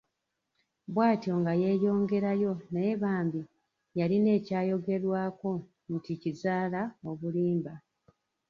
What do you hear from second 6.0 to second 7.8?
kizaala obulimba.